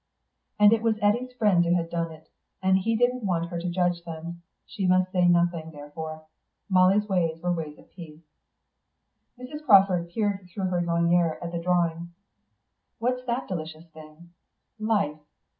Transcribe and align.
And 0.59 0.73
it 0.73 0.81
was 0.81 0.97
Eddy's 0.99 1.31
friends 1.33 1.63
who 1.67 1.75
had 1.75 1.91
done 1.91 2.11
it, 2.11 2.27
and 2.59 2.79
he 2.79 2.95
didn't 2.95 3.23
want 3.23 3.49
her 3.51 3.61
to 3.61 3.69
judge 3.69 4.03
them; 4.03 4.41
she 4.65 4.87
must 4.87 5.11
say 5.11 5.27
nothing, 5.27 5.69
therefore. 5.69 6.25
Molly's 6.69 7.07
ways 7.07 7.39
were 7.39 7.53
ways 7.53 7.77
of 7.77 7.87
peace. 7.91 8.23
Mrs. 9.37 9.63
Crawford 9.63 10.09
peered 10.09 10.49
through 10.51 10.69
her 10.71 10.81
lorgnette 10.81 11.37
at 11.39 11.51
the 11.51 11.59
drawing. 11.61 12.15
"What's 12.97 13.23
that 13.27 13.47
delicious 13.47 13.85
thing? 13.93 14.31
'Life. 14.79 15.19